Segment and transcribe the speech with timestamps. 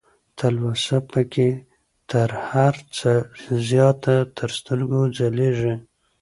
[0.37, 1.49] تلوسه پکې
[2.09, 3.11] تر هر څه
[3.69, 5.73] زياته تر سترګو ځلېږي